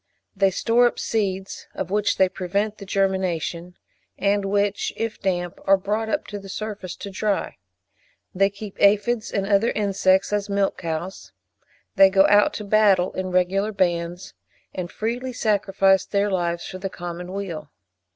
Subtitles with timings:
[0.35, 3.77] They store up seeds, of which they prevent the germination,
[4.17, 7.57] and which, if damp, are brought up to the surface to dry.
[8.33, 11.33] They keep aphides and other insects as milch cows.
[11.97, 14.33] They go out to battle in regular bands,
[14.73, 17.69] and freely sacrifice their lives for the common weal.